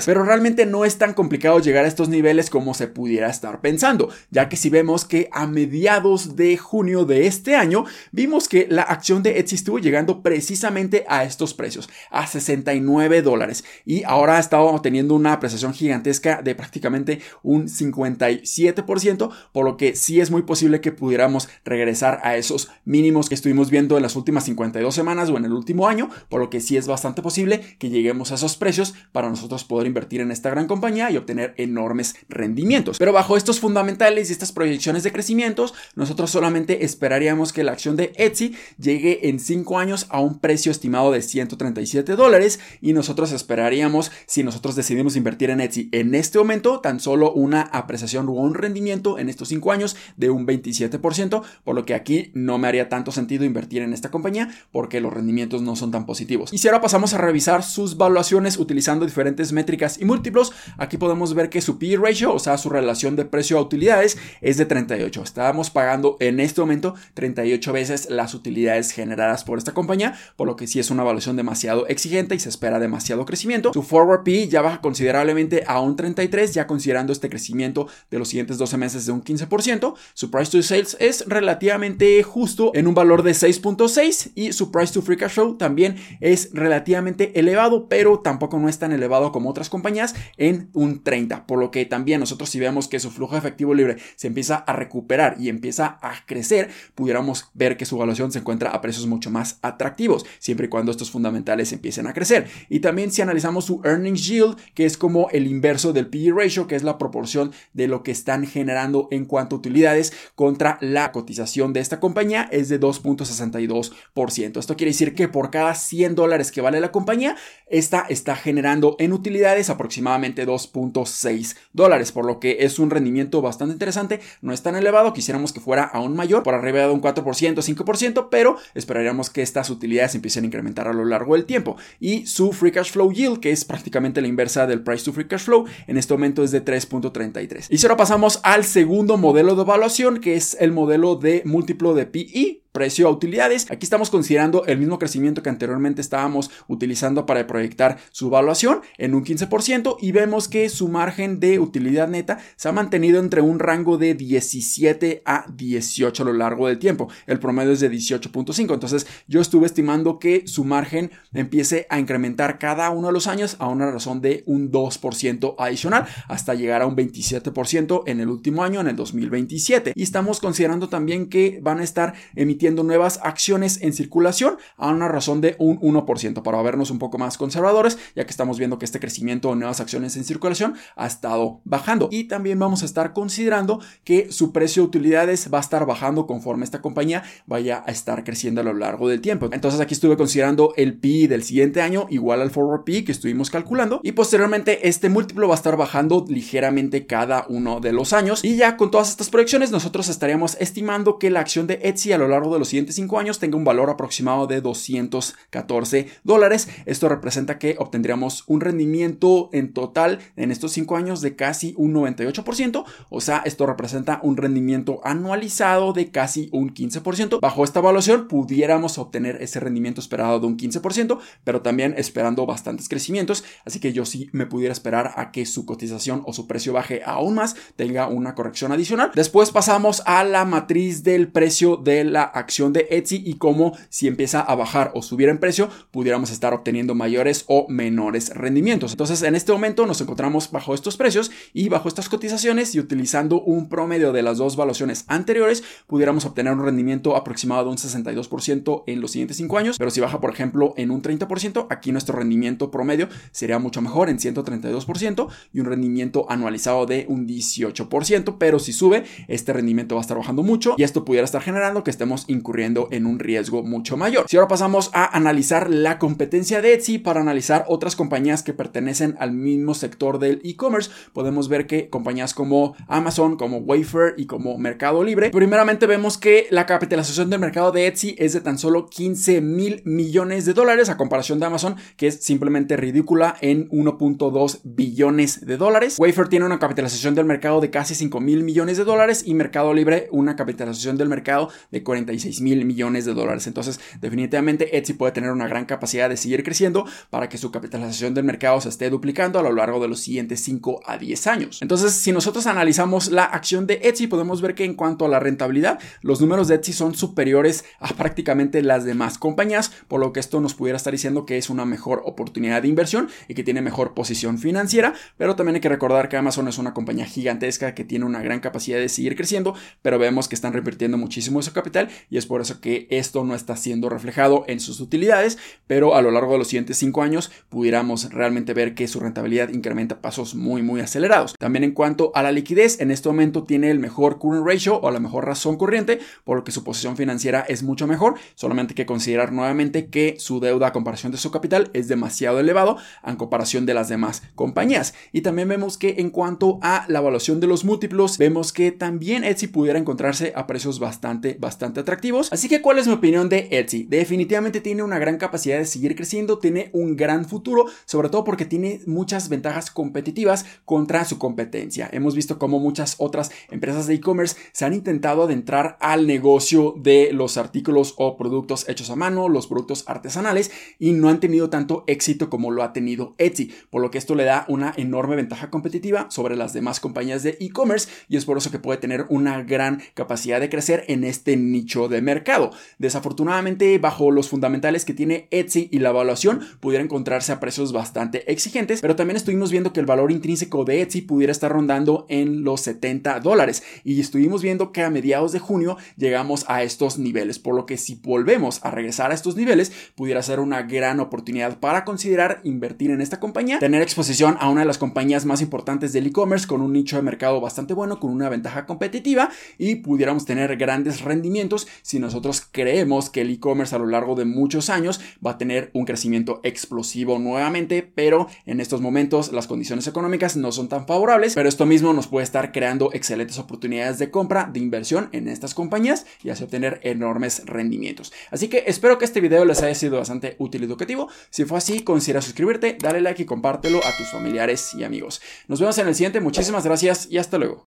Pero 0.06 0.24
realmente 0.24 0.66
no 0.66 0.84
es 0.84 0.98
tan 0.98 1.14
complicado 1.14 1.58
llegar 1.58 1.84
a 1.84 1.88
estos 1.88 2.08
niveles 2.08 2.50
como 2.50 2.74
se 2.74 2.88
pudiera 2.88 3.28
estar 3.28 3.60
pensando, 3.60 4.08
ya 4.30 4.48
que 4.48 4.56
si 4.56 4.70
vemos 4.70 5.04
que 5.04 5.28
a 5.32 5.46
mediados 5.46 6.36
de 6.36 6.56
junio 6.56 7.04
de 7.04 7.26
este 7.26 7.54
año 7.56 7.84
vimos 8.12 8.48
que 8.48 8.66
la 8.68 8.82
acción 8.82 9.22
de 9.22 9.38
Etsy 9.38 9.54
estuvo 9.56 9.78
llegando 9.78 10.22
precisamente 10.22 11.04
a 11.08 11.24
estos 11.24 11.54
precios, 11.54 11.88
a 12.10 12.26
69 12.26 13.22
dólares, 13.22 13.64
y 13.84 14.02
ahora 14.04 14.36
ha 14.36 14.40
estado 14.40 14.80
teniendo 14.80 15.14
una 15.14 15.32
apreciación 15.32 15.74
gigantesca 15.74 16.42
de 16.42 16.54
prácticamente 16.54 17.20
un 17.42 17.68
57%, 17.68 19.30
por 19.52 19.64
lo 19.64 19.76
que 19.76 19.96
sí 19.96 20.20
es 20.20 20.30
muy 20.30 20.42
posible 20.42 20.80
que 20.80 20.92
pudiéramos 20.92 21.48
regresar 21.64 22.20
a 22.22 22.36
esos 22.36 22.70
mínimos 22.84 23.28
que 23.28 23.34
estuvimos 23.34 23.70
viendo 23.70 23.96
en 23.96 24.02
las 24.02 24.16
últimas 24.16 24.44
52 24.44 24.94
semanas 24.94 25.30
o 25.30 25.36
en 25.36 25.44
el 25.44 25.52
último 25.52 25.88
año, 25.88 26.08
por 26.28 26.40
lo 26.40 26.50
que 26.50 26.60
sí 26.60 26.76
es 26.76 26.86
bastante 26.86 27.22
posible 27.22 27.60
que 27.78 27.90
lleguemos 27.90 28.32
a 28.32 28.36
esos 28.36 28.56
precios 28.56 28.94
para 29.14 29.30
nosotros 29.30 29.62
poder 29.62 29.86
invertir 29.86 30.20
en 30.20 30.32
esta 30.32 30.50
gran 30.50 30.66
compañía 30.66 31.08
y 31.08 31.16
obtener 31.16 31.54
enormes 31.56 32.16
rendimientos. 32.28 32.98
Pero 32.98 33.12
bajo 33.12 33.36
estos 33.36 33.60
fundamentales 33.60 34.28
y 34.28 34.32
estas 34.32 34.50
proyecciones 34.50 35.04
de 35.04 35.12
crecimientos, 35.12 35.72
nosotros 35.94 36.32
solamente 36.32 36.84
esperaríamos 36.84 37.52
que 37.52 37.62
la 37.62 37.70
acción 37.70 37.94
de 37.94 38.12
Etsy 38.16 38.56
llegue 38.76 39.28
en 39.28 39.38
5 39.38 39.78
años 39.78 40.08
a 40.10 40.18
un 40.18 40.40
precio 40.40 40.72
estimado 40.72 41.12
de 41.12 41.22
137 41.22 42.16
dólares 42.16 42.58
y 42.80 42.92
nosotros 42.92 43.30
esperaríamos, 43.30 44.10
si 44.26 44.42
nosotros 44.42 44.74
decidimos 44.74 45.14
invertir 45.14 45.50
en 45.50 45.60
Etsy 45.60 45.90
en 45.92 46.16
este 46.16 46.38
momento, 46.38 46.80
tan 46.80 46.98
solo 46.98 47.32
una 47.32 47.62
apreciación 47.62 48.28
o 48.28 48.32
un 48.32 48.54
rendimiento 48.54 49.20
en 49.20 49.28
estos 49.28 49.46
5 49.46 49.70
años 49.70 49.96
de 50.16 50.30
un 50.30 50.44
27%, 50.44 51.42
por 51.62 51.76
lo 51.76 51.86
que 51.86 51.94
aquí 51.94 52.32
no 52.34 52.58
me 52.58 52.66
haría 52.66 52.88
tanto 52.88 53.12
sentido 53.12 53.44
invertir 53.44 53.82
en 53.82 53.92
esta 53.92 54.10
compañía 54.10 54.48
porque 54.72 55.00
los 55.00 55.12
rendimientos 55.12 55.62
no 55.62 55.76
son 55.76 55.92
tan 55.92 56.04
positivos. 56.04 56.52
Y 56.52 56.58
si 56.58 56.66
ahora 56.66 56.80
pasamos 56.80 57.14
a 57.14 57.18
revisar 57.18 57.62
sus 57.62 57.96
valuaciones 57.96 58.58
utilizando 58.58 59.03
diferentes 59.04 59.52
métricas 59.52 60.00
y 60.00 60.04
múltiplos, 60.04 60.52
aquí 60.78 60.96
podemos 60.96 61.34
ver 61.34 61.50
que 61.50 61.60
su 61.60 61.78
P 61.78 61.96
ratio, 61.96 62.34
o 62.34 62.38
sea, 62.38 62.58
su 62.58 62.68
relación 62.68 63.16
de 63.16 63.24
precio 63.24 63.58
a 63.58 63.62
utilidades, 63.62 64.18
es 64.40 64.56
de 64.56 64.66
38. 64.66 65.22
Estábamos 65.22 65.70
pagando 65.70 66.16
en 66.20 66.40
este 66.40 66.60
momento 66.60 66.94
38 67.14 67.72
veces 67.72 68.10
las 68.10 68.34
utilidades 68.34 68.90
generadas 68.90 69.44
por 69.44 69.58
esta 69.58 69.72
compañía, 69.72 70.18
por 70.36 70.46
lo 70.46 70.56
que 70.56 70.66
sí 70.66 70.80
es 70.80 70.90
una 70.90 71.02
evaluación 71.02 71.36
demasiado 71.36 71.86
exigente 71.86 72.34
y 72.34 72.38
se 72.38 72.48
espera 72.48 72.78
demasiado 72.78 73.24
crecimiento. 73.24 73.72
Su 73.72 73.82
forward 73.82 74.24
P 74.24 74.48
ya 74.48 74.62
baja 74.62 74.80
considerablemente 74.80 75.64
a 75.66 75.80
un 75.80 75.96
33, 75.96 76.54
ya 76.54 76.66
considerando 76.66 77.12
este 77.12 77.28
crecimiento 77.28 77.88
de 78.10 78.18
los 78.18 78.28
siguientes 78.28 78.58
12 78.58 78.76
meses 78.76 79.06
de 79.06 79.12
un 79.12 79.22
15%. 79.22 79.94
Su 80.14 80.30
price 80.30 80.50
to 80.50 80.62
sales 80.62 80.96
es 81.00 81.24
relativamente 81.26 82.22
justo 82.22 82.72
en 82.74 82.86
un 82.86 82.94
valor 82.94 83.22
de 83.22 83.32
6.6 83.32 84.32
y 84.34 84.52
su 84.52 84.70
price 84.70 84.92
to 84.92 85.02
free 85.02 85.16
cash 85.16 85.32
flow 85.32 85.56
también 85.56 85.96
es 86.20 86.50
relativamente 86.52 87.38
elevado, 87.38 87.88
pero 87.88 88.20
tampoco 88.20 88.58
no 88.58 88.68
es 88.68 88.78
tan 88.78 88.92
elevado 88.94 89.32
como 89.32 89.50
otras 89.50 89.68
compañías 89.68 90.14
en 90.36 90.70
un 90.72 91.02
30, 91.02 91.46
por 91.46 91.58
lo 91.58 91.70
que 91.70 91.84
también 91.84 92.20
nosotros 92.20 92.50
si 92.50 92.60
vemos 92.60 92.88
que 92.88 93.00
su 93.00 93.10
flujo 93.10 93.36
efectivo 93.36 93.74
libre 93.74 93.96
se 94.16 94.28
empieza 94.28 94.56
a 94.56 94.72
recuperar 94.72 95.36
y 95.38 95.48
empieza 95.48 95.98
a 96.02 96.24
crecer, 96.26 96.70
pudiéramos 96.94 97.50
ver 97.54 97.76
que 97.76 97.86
su 97.86 97.96
evaluación 97.96 98.32
se 98.32 98.40
encuentra 98.40 98.70
a 98.70 98.80
precios 98.80 99.06
mucho 99.06 99.30
más 99.30 99.58
atractivos, 99.62 100.24
siempre 100.38 100.66
y 100.66 100.68
cuando 100.68 100.90
estos 100.90 101.10
fundamentales 101.10 101.72
empiecen 101.72 102.06
a 102.06 102.12
crecer. 102.12 102.48
Y 102.68 102.80
también 102.80 103.10
si 103.10 103.22
analizamos 103.22 103.64
su 103.64 103.80
earnings 103.84 104.26
yield, 104.26 104.56
que 104.74 104.84
es 104.84 104.96
como 104.96 105.28
el 105.30 105.46
inverso 105.46 105.92
del 105.92 106.06
PE 106.08 106.32
ratio, 106.36 106.66
que 106.66 106.76
es 106.76 106.82
la 106.82 106.98
proporción 106.98 107.52
de 107.72 107.88
lo 107.88 108.02
que 108.02 108.10
están 108.10 108.46
generando 108.46 109.08
en 109.10 109.24
cuanto 109.24 109.56
a 109.56 109.58
utilidades 109.58 110.12
contra 110.34 110.78
la 110.80 111.12
cotización 111.12 111.72
de 111.72 111.80
esta 111.80 112.00
compañía, 112.00 112.48
es 112.50 112.68
de 112.68 112.80
2.62%. 112.80 114.58
Esto 114.58 114.76
quiere 114.76 114.90
decir 114.90 115.14
que 115.14 115.28
por 115.28 115.50
cada 115.50 115.74
100 115.74 116.14
dólares 116.14 116.52
que 116.52 116.60
vale 116.60 116.80
la 116.80 116.92
compañía, 116.92 117.36
esta 117.66 118.06
está 118.08 118.36
generando 118.36 118.83
en 118.98 119.12
utilidades 119.12 119.70
aproximadamente 119.70 120.46
2.6 120.46 121.56
dólares, 121.72 122.12
por 122.12 122.24
lo 122.24 122.40
que 122.40 122.58
es 122.60 122.78
un 122.78 122.90
rendimiento 122.90 123.42
bastante 123.42 123.72
interesante, 123.72 124.20
no 124.42 124.52
es 124.52 124.62
tan 124.62 124.76
elevado, 124.76 125.12
quisiéramos 125.12 125.52
que 125.52 125.60
fuera 125.60 125.84
aún 125.84 126.14
mayor, 126.16 126.42
por 126.42 126.54
arriba 126.54 126.80
de 126.80 126.90
un 126.90 127.02
4%, 127.02 127.24
5%, 127.24 128.28
pero 128.30 128.56
esperaríamos 128.74 129.30
que 129.30 129.42
estas 129.42 129.70
utilidades 129.70 130.14
empiecen 130.14 130.44
a 130.44 130.46
incrementar 130.46 130.88
a 130.88 130.92
lo 130.92 131.04
largo 131.04 131.34
del 131.34 131.44
tiempo. 131.44 131.76
Y 132.00 132.26
su 132.26 132.52
free 132.52 132.72
cash 132.72 132.92
flow 132.92 133.12
yield, 133.12 133.40
que 133.40 133.50
es 133.50 133.64
prácticamente 133.64 134.20
la 134.20 134.28
inversa 134.28 134.66
del 134.66 134.82
price 134.82 135.04
to 135.04 135.12
free 135.12 135.26
cash 135.26 135.44
flow, 135.44 135.66
en 135.86 135.96
este 135.96 136.14
momento 136.14 136.42
es 136.42 136.50
de 136.50 136.64
3.33. 136.64 137.66
Y 137.70 137.78
si 137.78 137.86
ahora 137.86 137.96
pasamos 137.96 138.40
al 138.42 138.64
segundo 138.64 139.16
modelo 139.16 139.54
de 139.56 139.62
evaluación, 139.62 140.20
que 140.20 140.34
es 140.34 140.56
el 140.60 140.72
modelo 140.72 141.16
de 141.16 141.42
múltiplo 141.44 141.94
de 141.94 142.06
PE, 142.06 142.63
precio 142.74 143.06
a 143.06 143.10
utilidades. 143.12 143.70
Aquí 143.70 143.84
estamos 143.86 144.10
considerando 144.10 144.66
el 144.66 144.78
mismo 144.78 144.98
crecimiento 144.98 145.44
que 145.44 145.48
anteriormente 145.48 146.00
estábamos 146.00 146.50
utilizando 146.66 147.24
para 147.24 147.46
proyectar 147.46 147.98
su 148.10 148.26
evaluación 148.26 148.80
en 148.98 149.14
un 149.14 149.24
15% 149.24 149.96
y 150.00 150.10
vemos 150.10 150.48
que 150.48 150.68
su 150.68 150.88
margen 150.88 151.38
de 151.38 151.60
utilidad 151.60 152.08
neta 152.08 152.40
se 152.56 152.68
ha 152.68 152.72
mantenido 152.72 153.20
entre 153.20 153.42
un 153.42 153.60
rango 153.60 153.96
de 153.96 154.14
17 154.14 155.22
a 155.24 155.46
18 155.54 156.22
a 156.24 156.26
lo 156.26 156.32
largo 156.32 156.66
del 156.66 156.80
tiempo. 156.80 157.08
El 157.28 157.38
promedio 157.38 157.70
es 157.70 157.78
de 157.78 157.92
18.5. 157.92 158.74
Entonces 158.74 159.06
yo 159.28 159.40
estuve 159.40 159.66
estimando 159.66 160.18
que 160.18 160.48
su 160.48 160.64
margen 160.64 161.12
empiece 161.32 161.86
a 161.90 162.00
incrementar 162.00 162.58
cada 162.58 162.90
uno 162.90 163.06
de 163.06 163.12
los 163.12 163.28
años 163.28 163.54
a 163.60 163.68
una 163.68 163.88
razón 163.88 164.20
de 164.20 164.42
un 164.46 164.72
2% 164.72 165.54
adicional 165.58 166.06
hasta 166.26 166.54
llegar 166.54 166.82
a 166.82 166.86
un 166.86 166.96
27% 166.96 168.02
en 168.06 168.18
el 168.18 168.28
último 168.30 168.64
año, 168.64 168.80
en 168.80 168.88
el 168.88 168.96
2027. 168.96 169.92
Y 169.94 170.02
estamos 170.02 170.40
considerando 170.40 170.88
también 170.88 171.28
que 171.28 171.60
van 171.62 171.78
a 171.78 171.84
estar 171.84 172.14
emitiendo 172.34 172.63
nuevas 172.72 173.20
acciones 173.22 173.82
en 173.82 173.92
circulación 173.92 174.56
a 174.76 174.88
una 174.88 175.08
razón 175.08 175.40
de 175.40 175.56
un 175.58 175.78
1% 175.80 176.42
para 176.42 176.62
vernos 176.62 176.90
un 176.90 176.98
poco 176.98 177.18
más 177.18 177.36
conservadores, 177.36 177.98
ya 178.16 178.24
que 178.24 178.30
estamos 178.30 178.58
viendo 178.58 178.78
que 178.78 178.84
este 178.84 179.00
crecimiento 179.00 179.50
de 179.50 179.56
nuevas 179.56 179.80
acciones 179.80 180.16
en 180.16 180.24
circulación 180.24 180.74
ha 180.96 181.06
estado 181.06 181.60
bajando. 181.64 182.08
Y 182.10 182.24
también 182.24 182.58
vamos 182.58 182.82
a 182.82 182.86
estar 182.86 183.12
considerando 183.12 183.80
que 184.04 184.32
su 184.32 184.52
precio 184.52 184.82
de 184.82 184.88
utilidades 184.88 185.52
va 185.52 185.58
a 185.58 185.60
estar 185.60 185.86
bajando 185.86 186.26
conforme 186.26 186.64
esta 186.64 186.80
compañía 186.80 187.22
vaya 187.46 187.82
a 187.86 187.90
estar 187.90 188.24
creciendo 188.24 188.60
a 188.60 188.64
lo 188.64 188.72
largo 188.72 189.08
del 189.08 189.20
tiempo. 189.20 189.48
Entonces 189.52 189.80
aquí 189.80 189.94
estuve 189.94 190.16
considerando 190.16 190.72
el 190.76 190.94
PI 190.98 191.26
del 191.26 191.42
siguiente 191.42 191.82
año 191.82 192.06
igual 192.10 192.40
al 192.40 192.50
forward 192.50 192.84
PI 192.84 193.04
que 193.04 193.12
estuvimos 193.12 193.50
calculando 193.50 194.00
y 194.02 194.12
posteriormente 194.12 194.88
este 194.88 195.08
múltiplo 195.08 195.48
va 195.48 195.54
a 195.54 195.56
estar 195.56 195.76
bajando 195.76 196.24
ligeramente 196.28 197.06
cada 197.06 197.46
uno 197.48 197.80
de 197.80 197.92
los 197.92 198.12
años 198.12 198.44
y 198.44 198.56
ya 198.56 198.76
con 198.76 198.90
todas 198.90 199.10
estas 199.10 199.30
proyecciones 199.30 199.70
nosotros 199.70 200.08
estaríamos 200.08 200.56
estimando 200.60 201.18
que 201.18 201.30
la 201.30 201.40
acción 201.40 201.66
de 201.66 201.80
Etsy 201.82 202.12
a 202.12 202.18
lo 202.18 202.28
largo 202.28 202.53
de 202.54 202.58
los 202.58 202.68
siguientes 202.68 202.94
5 202.96 203.18
años 203.18 203.38
tenga 203.38 203.56
un 203.56 203.64
valor 203.64 203.90
aproximado 203.90 204.46
de 204.46 204.60
214 204.60 206.08
dólares. 206.24 206.68
Esto 206.86 207.08
representa 207.08 207.58
que 207.58 207.76
obtendríamos 207.78 208.44
un 208.46 208.60
rendimiento 208.60 209.50
en 209.52 209.72
total 209.72 210.20
en 210.36 210.50
estos 210.50 210.72
5 210.72 210.96
años 210.96 211.20
de 211.20 211.36
casi 211.36 211.74
un 211.76 211.94
98%. 211.94 212.84
O 213.10 213.20
sea, 213.20 213.42
esto 213.44 213.66
representa 213.66 214.20
un 214.22 214.36
rendimiento 214.36 215.00
anualizado 215.04 215.92
de 215.92 216.10
casi 216.10 216.48
un 216.52 216.72
15%. 216.72 217.40
Bajo 217.40 217.64
esta 217.64 217.80
evaluación 217.80 218.28
pudiéramos 218.28 218.98
obtener 218.98 219.42
ese 219.42 219.60
rendimiento 219.60 220.00
esperado 220.00 220.40
de 220.40 220.46
un 220.46 220.56
15%, 220.56 221.18
pero 221.44 221.62
también 221.62 221.94
esperando 221.96 222.46
bastantes 222.46 222.88
crecimientos. 222.88 223.44
Así 223.64 223.80
que 223.80 223.92
yo 223.92 224.04
sí 224.04 224.28
me 224.32 224.46
pudiera 224.46 224.72
esperar 224.72 225.12
a 225.16 225.30
que 225.32 225.46
su 225.46 225.66
cotización 225.66 226.22
o 226.26 226.32
su 226.32 226.46
precio 226.46 226.72
baje 226.72 227.02
aún 227.04 227.34
más, 227.34 227.56
tenga 227.76 228.08
una 228.08 228.34
corrección 228.34 228.72
adicional. 228.72 229.10
Después 229.14 229.50
pasamos 229.50 230.02
a 230.06 230.24
la 230.24 230.44
matriz 230.44 231.02
del 231.02 231.28
precio 231.28 231.76
de 231.76 232.04
la 232.04 232.22
acción 232.44 232.72
de 232.72 232.86
Etsy 232.90 233.22
y 233.24 233.34
cómo 233.34 233.76
si 233.88 234.06
empieza 234.06 234.40
a 234.40 234.54
bajar 234.54 234.92
o 234.94 235.02
subir 235.02 235.28
en 235.28 235.38
precio, 235.38 235.68
pudiéramos 235.90 236.30
estar 236.30 236.54
obteniendo 236.54 236.94
mayores 236.94 237.44
o 237.48 237.66
menores 237.68 238.30
rendimientos. 238.34 238.92
Entonces, 238.92 239.22
en 239.22 239.34
este 239.34 239.52
momento 239.52 239.86
nos 239.86 240.00
encontramos 240.00 240.50
bajo 240.50 240.74
estos 240.74 240.96
precios 240.96 241.30
y 241.52 241.68
bajo 241.68 241.88
estas 241.88 242.08
cotizaciones 242.08 242.74
y 242.74 242.80
utilizando 242.80 243.40
un 243.40 243.68
promedio 243.68 244.12
de 244.12 244.22
las 244.22 244.38
dos 244.38 244.56
valuaciones 244.56 245.04
anteriores, 245.08 245.64
pudiéramos 245.86 246.24
obtener 246.24 246.52
un 246.52 246.64
rendimiento 246.64 247.16
aproximado 247.16 247.64
de 247.64 247.70
un 247.70 247.76
62% 247.76 248.84
en 248.86 249.00
los 249.00 249.10
siguientes 249.10 249.36
5 249.38 249.58
años, 249.58 249.78
pero 249.78 249.90
si 249.90 250.00
baja, 250.00 250.20
por 250.20 250.32
ejemplo, 250.32 250.74
en 250.76 250.90
un 250.90 251.02
30%, 251.02 251.66
aquí 251.70 251.92
nuestro 251.92 252.16
rendimiento 252.16 252.70
promedio 252.70 253.08
sería 253.32 253.58
mucho 253.58 253.80
mejor 253.80 254.08
en 254.08 254.18
132% 254.18 255.28
y 255.52 255.60
un 255.60 255.66
rendimiento 255.66 256.26
anualizado 256.28 256.86
de 256.86 257.06
un 257.08 257.26
18%, 257.26 258.36
pero 258.38 258.58
si 258.58 258.72
sube, 258.72 259.04
este 259.28 259.52
rendimiento 259.52 259.94
va 259.94 260.00
a 260.00 260.02
estar 260.02 260.16
bajando 260.16 260.42
mucho 260.42 260.74
y 260.76 260.82
esto 260.82 261.04
pudiera 261.04 261.24
estar 261.24 261.42
generando 261.42 261.84
que 261.84 261.90
estemos 261.90 262.24
incurriendo 262.34 262.88
en 262.90 263.06
un 263.06 263.18
riesgo 263.18 263.62
mucho 263.62 263.96
mayor. 263.96 264.26
Si 264.28 264.36
ahora 264.36 264.48
pasamos 264.48 264.90
a 264.92 265.16
analizar 265.16 265.70
la 265.70 265.98
competencia 265.98 266.60
de 266.60 266.74
Etsy 266.74 266.98
para 266.98 267.20
analizar 267.20 267.64
otras 267.68 267.96
compañías 267.96 268.42
que 268.42 268.52
pertenecen 268.52 269.16
al 269.18 269.32
mismo 269.32 269.74
sector 269.74 270.18
del 270.18 270.40
e-commerce, 270.44 270.90
podemos 271.12 271.48
ver 271.48 271.66
que 271.66 271.88
compañías 271.88 272.34
como 272.34 272.74
Amazon, 272.88 273.36
como 273.36 273.58
Wayfair 273.58 274.14
y 274.16 274.26
como 274.26 274.58
Mercado 274.58 275.02
Libre, 275.02 275.30
primeramente 275.30 275.86
vemos 275.86 276.18
que 276.18 276.46
la 276.50 276.66
capitalización 276.66 277.30
del 277.30 277.40
mercado 277.40 277.72
de 277.72 277.86
Etsy 277.86 278.14
es 278.18 278.32
de 278.32 278.40
tan 278.40 278.58
solo 278.58 278.86
15 278.86 279.40
mil 279.40 279.82
millones 279.84 280.44
de 280.44 280.52
dólares 280.52 280.88
a 280.88 280.96
comparación 280.96 281.40
de 281.40 281.46
Amazon, 281.46 281.76
que 281.96 282.08
es 282.08 282.22
simplemente 282.22 282.76
ridícula 282.76 283.36
en 283.40 283.68
1.2 283.70 284.60
billones 284.64 285.46
de 285.46 285.56
dólares. 285.56 285.96
Wayfair 285.98 286.28
tiene 286.28 286.46
una 286.46 286.58
capitalización 286.58 287.14
del 287.14 287.24
mercado 287.24 287.60
de 287.60 287.70
casi 287.70 287.94
5 287.94 288.20
mil 288.20 288.42
millones 288.42 288.76
de 288.76 288.84
dólares 288.84 289.22
y 289.24 289.34
Mercado 289.34 289.72
Libre 289.72 290.08
una 290.10 290.36
capitalización 290.36 290.96
del 290.96 291.08
mercado 291.08 291.50
de 291.70 291.82
45 291.82 292.23
mil 292.40 292.64
millones 292.64 293.04
de 293.04 293.14
dólares. 293.14 293.46
Entonces, 293.46 293.80
definitivamente 294.00 294.76
Etsy 294.76 294.94
puede 294.94 295.12
tener 295.12 295.30
una 295.30 295.48
gran 295.48 295.64
capacidad 295.64 296.08
de 296.08 296.16
seguir 296.16 296.42
creciendo 296.42 296.86
para 297.10 297.28
que 297.28 297.38
su 297.38 297.50
capitalización 297.50 298.14
del 298.14 298.24
mercado 298.24 298.60
se 298.60 298.68
esté 298.68 298.90
duplicando 298.90 299.38
a 299.38 299.42
lo 299.42 299.52
largo 299.52 299.80
de 299.80 299.88
los 299.88 300.00
siguientes 300.00 300.40
5 300.40 300.80
a 300.86 300.98
10 300.98 301.26
años. 301.26 301.62
Entonces, 301.62 301.92
si 301.92 302.12
nosotros 302.12 302.46
analizamos 302.46 303.10
la 303.10 303.24
acción 303.24 303.66
de 303.66 303.80
Etsy, 303.82 304.06
podemos 304.06 304.40
ver 304.40 304.54
que 304.54 304.64
en 304.64 304.74
cuanto 304.74 305.04
a 305.04 305.08
la 305.08 305.20
rentabilidad, 305.20 305.78
los 306.02 306.20
números 306.20 306.48
de 306.48 306.56
Etsy 306.56 306.72
son 306.72 306.94
superiores 306.94 307.64
a 307.80 307.88
prácticamente 307.94 308.62
las 308.62 308.84
demás 308.84 309.18
compañías, 309.18 309.72
por 309.88 310.00
lo 310.00 310.12
que 310.12 310.20
esto 310.20 310.40
nos 310.40 310.54
pudiera 310.54 310.76
estar 310.76 310.92
diciendo 310.92 311.26
que 311.26 311.38
es 311.38 311.50
una 311.50 311.64
mejor 311.64 312.02
oportunidad 312.04 312.62
de 312.62 312.68
inversión 312.68 313.08
y 313.28 313.34
que 313.34 313.44
tiene 313.44 313.62
mejor 313.62 313.94
posición 313.94 314.38
financiera, 314.38 314.94
pero 315.16 315.36
también 315.36 315.56
hay 315.56 315.60
que 315.60 315.68
recordar 315.68 316.08
que 316.08 316.16
Amazon 316.16 316.48
es 316.48 316.58
una 316.58 316.74
compañía 316.74 317.06
gigantesca 317.06 317.74
que 317.74 317.84
tiene 317.84 318.04
una 318.04 318.22
gran 318.22 318.40
capacidad 318.40 318.78
de 318.78 318.88
seguir 318.88 319.16
creciendo, 319.16 319.54
pero 319.82 319.98
vemos 319.98 320.28
que 320.28 320.34
están 320.34 320.52
revirtiendo 320.52 320.98
muchísimo 320.98 321.42
su 321.42 321.52
capital 321.52 321.88
y 322.10 322.18
es 322.18 322.26
por 322.26 322.40
eso 322.40 322.60
que 322.60 322.86
esto 322.90 323.24
no 323.24 323.34
está 323.34 323.56
siendo 323.56 323.88
reflejado 323.88 324.44
en 324.46 324.60
sus 324.60 324.80
utilidades, 324.80 325.38
pero 325.66 325.94
a 325.94 326.02
lo 326.02 326.10
largo 326.10 326.32
de 326.32 326.38
los 326.38 326.48
siguientes 326.48 326.78
5 326.78 327.02
años 327.02 327.30
pudiéramos 327.48 328.12
realmente 328.12 328.54
ver 328.54 328.74
que 328.74 328.88
su 328.88 329.00
rentabilidad 329.00 329.50
incrementa 329.50 330.00
pasos 330.00 330.34
muy 330.34 330.62
muy 330.62 330.80
acelerados. 330.80 331.34
También 331.38 331.64
en 331.64 331.72
cuanto 331.72 332.12
a 332.14 332.22
la 332.22 332.32
liquidez, 332.32 332.80
en 332.80 332.90
este 332.90 333.08
momento 333.08 333.44
tiene 333.44 333.70
el 333.70 333.78
mejor 333.78 334.18
current 334.18 334.46
ratio 334.46 334.80
o 334.80 334.90
la 334.90 335.00
mejor 335.00 335.26
razón 335.26 335.56
corriente, 335.56 335.98
por 336.24 336.36
lo 336.36 336.44
que 336.44 336.52
su 336.52 336.64
posición 336.64 336.96
financiera 336.96 337.40
es 337.48 337.62
mucho 337.62 337.86
mejor, 337.86 338.14
solamente 338.34 338.72
hay 338.72 338.76
que 338.76 338.86
considerar 338.86 339.32
nuevamente 339.32 339.86
que 339.86 340.16
su 340.18 340.40
deuda 340.40 340.68
a 340.68 340.72
comparación 340.72 341.12
de 341.12 341.18
su 341.18 341.30
capital 341.30 341.70
es 341.72 341.88
demasiado 341.88 342.40
elevado 342.40 342.78
en 343.04 343.16
comparación 343.16 343.66
de 343.66 343.74
las 343.74 343.88
demás 343.88 344.22
compañías. 344.34 344.94
Y 345.12 345.20
también 345.20 345.48
vemos 345.48 345.78
que 345.78 345.96
en 345.98 346.10
cuanto 346.10 346.58
a 346.62 346.84
la 346.88 347.00
evaluación 347.00 347.40
de 347.40 347.46
los 347.46 347.64
múltiplos, 347.64 348.18
vemos 348.18 348.52
que 348.52 348.72
también 348.72 349.24
Etsy 349.24 349.46
pudiera 349.46 349.78
encontrarse 349.78 350.32
a 350.34 350.46
precios 350.46 350.78
bastante 350.78 351.36
bastante 351.38 351.82
atractivos 351.94 352.32
Así 352.32 352.48
que, 352.48 352.60
¿cuál 352.60 352.78
es 352.78 352.86
mi 352.86 352.92
opinión 352.92 353.28
de 353.28 353.48
Etsy? 353.50 353.84
Definitivamente 353.84 354.60
tiene 354.60 354.82
una 354.82 354.98
gran 354.98 355.16
capacidad 355.16 355.58
de 355.58 355.64
seguir 355.64 355.94
creciendo, 355.94 356.38
tiene 356.38 356.70
un 356.72 356.96
gran 356.96 357.24
futuro, 357.24 357.66
sobre 357.84 358.08
todo 358.08 358.24
porque 358.24 358.44
tiene 358.44 358.80
muchas 358.86 359.28
ventajas 359.28 359.70
competitivas 359.70 360.44
contra 360.64 361.04
su 361.04 361.18
competencia. 361.18 361.88
Hemos 361.92 362.14
visto 362.14 362.38
cómo 362.38 362.58
muchas 362.58 362.96
otras 362.98 363.30
empresas 363.50 363.86
de 363.86 363.94
e-commerce 363.94 364.36
se 364.52 364.64
han 364.64 364.74
intentado 364.74 365.22
adentrar 365.22 365.76
al 365.80 366.06
negocio 366.06 366.74
de 366.76 367.10
los 367.12 367.36
artículos 367.36 367.94
o 367.96 368.16
productos 368.16 368.68
hechos 368.68 368.90
a 368.90 368.96
mano, 368.96 369.28
los 369.28 369.46
productos 369.46 369.84
artesanales, 369.86 370.50
y 370.78 370.92
no 370.92 371.08
han 371.08 371.20
tenido 371.20 371.50
tanto 371.50 371.84
éxito 371.86 372.28
como 372.30 372.50
lo 372.50 372.62
ha 372.62 372.72
tenido 372.72 373.14
Etsy, 373.18 373.52
por 373.70 373.80
lo 373.80 373.90
que 373.90 373.98
esto 373.98 374.14
le 374.14 374.24
da 374.24 374.44
una 374.48 374.74
enorme 374.76 375.16
ventaja 375.16 375.50
competitiva 375.50 376.06
sobre 376.10 376.36
las 376.36 376.52
demás 376.52 376.80
compañías 376.80 377.22
de 377.22 377.36
e-commerce 377.40 377.88
y 378.08 378.16
es 378.16 378.24
por 378.24 378.38
eso 378.38 378.50
que 378.50 378.58
puede 378.58 378.78
tener 378.78 379.06
una 379.08 379.42
gran 379.42 379.82
capacidad 379.94 380.40
de 380.40 380.50
crecer 380.50 380.84
en 380.88 381.04
este 381.04 381.36
nicho 381.36 381.83
de 381.88 382.02
mercado. 382.02 382.50
Desafortunadamente, 382.78 383.78
bajo 383.78 384.10
los 384.10 384.28
fundamentales 384.28 384.84
que 384.84 384.94
tiene 384.94 385.28
Etsy 385.30 385.68
y 385.70 385.78
la 385.78 385.90
evaluación, 385.90 386.40
pudiera 386.60 386.84
encontrarse 386.84 387.32
a 387.32 387.40
precios 387.40 387.72
bastante 387.72 388.30
exigentes, 388.30 388.80
pero 388.80 388.96
también 388.96 389.16
estuvimos 389.16 389.50
viendo 389.50 389.72
que 389.72 389.80
el 389.80 389.86
valor 389.86 390.12
intrínseco 390.12 390.64
de 390.64 390.82
Etsy 390.82 391.02
pudiera 391.02 391.32
estar 391.32 391.50
rondando 391.50 392.06
en 392.08 392.44
los 392.44 392.62
70 392.62 393.20
dólares 393.20 393.62
y 393.84 394.00
estuvimos 394.00 394.42
viendo 394.42 394.72
que 394.72 394.82
a 394.82 394.90
mediados 394.90 395.32
de 395.32 395.38
junio 395.38 395.76
llegamos 395.96 396.44
a 396.48 396.62
estos 396.62 396.98
niveles, 396.98 397.38
por 397.38 397.54
lo 397.54 397.66
que 397.66 397.76
si 397.76 397.96
volvemos 397.96 398.60
a 398.64 398.70
regresar 398.70 399.10
a 399.10 399.14
estos 399.14 399.36
niveles, 399.36 399.72
pudiera 399.94 400.22
ser 400.22 400.40
una 400.40 400.62
gran 400.62 401.00
oportunidad 401.00 401.58
para 401.58 401.84
considerar 401.84 402.40
invertir 402.44 402.90
en 402.90 403.00
esta 403.00 403.20
compañía, 403.20 403.58
tener 403.58 403.82
exposición 403.82 404.36
a 404.40 404.48
una 404.50 404.60
de 404.60 404.66
las 404.66 404.78
compañías 404.78 405.24
más 405.24 405.40
importantes 405.40 405.92
del 405.92 406.06
e-commerce 406.06 406.46
con 406.46 406.60
un 406.60 406.72
nicho 406.72 406.96
de 406.96 407.02
mercado 407.02 407.40
bastante 407.40 407.74
bueno, 407.74 408.00
con 408.00 408.10
una 408.10 408.28
ventaja 408.28 408.66
competitiva 408.66 409.30
y 409.58 409.76
pudiéramos 409.76 410.24
tener 410.24 410.56
grandes 410.56 411.02
rendimientos 411.02 411.66
si 411.82 411.98
nosotros 411.98 412.42
creemos 412.50 413.10
que 413.10 413.22
el 413.22 413.30
e-commerce 413.30 413.74
a 413.74 413.78
lo 413.78 413.86
largo 413.86 414.14
de 414.14 414.24
muchos 414.24 414.70
años 414.70 415.00
va 415.24 415.32
a 415.32 415.38
tener 415.38 415.70
un 415.74 415.84
crecimiento 415.84 416.40
explosivo 416.42 417.18
nuevamente, 417.18 417.82
pero 417.82 418.28
en 418.46 418.60
estos 418.60 418.80
momentos 418.80 419.32
las 419.32 419.46
condiciones 419.46 419.86
económicas 419.86 420.36
no 420.36 420.52
son 420.52 420.68
tan 420.68 420.86
favorables, 420.86 421.34
pero 421.34 421.48
esto 421.48 421.66
mismo 421.66 421.92
nos 421.92 422.06
puede 422.06 422.24
estar 422.24 422.52
creando 422.52 422.90
excelentes 422.92 423.38
oportunidades 423.38 423.98
de 423.98 424.10
compra, 424.10 424.50
de 424.52 424.60
inversión 424.60 425.08
en 425.12 425.28
estas 425.28 425.54
compañías 425.54 426.06
y 426.22 426.30
así 426.30 426.44
obtener 426.44 426.80
enormes 426.82 427.42
rendimientos. 427.46 428.12
Así 428.30 428.48
que 428.48 428.64
espero 428.66 428.98
que 428.98 429.04
este 429.04 429.20
video 429.20 429.44
les 429.44 429.62
haya 429.62 429.74
sido 429.74 429.98
bastante 429.98 430.36
útil 430.38 430.62
y 430.62 430.66
educativo. 430.66 431.08
Si 431.30 431.44
fue 431.44 431.58
así, 431.58 431.80
considera 431.80 432.22
suscribirte, 432.22 432.76
dale 432.80 433.00
like 433.00 433.22
y 433.22 433.26
compártelo 433.26 433.78
a 433.84 433.96
tus 433.96 434.08
familiares 434.08 434.74
y 434.74 434.84
amigos. 434.84 435.20
Nos 435.48 435.60
vemos 435.60 435.78
en 435.78 435.88
el 435.88 435.94
siguiente, 435.94 436.20
muchísimas 436.20 436.64
gracias 436.64 437.08
y 437.10 437.18
hasta 437.18 437.38
luego. 437.38 437.73